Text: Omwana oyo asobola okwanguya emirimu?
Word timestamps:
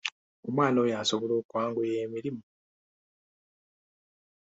Omwana 0.47 0.77
oyo 0.83 0.95
asobola 1.01 1.33
okwanguya 1.41 1.95
emirimu? 2.05 2.43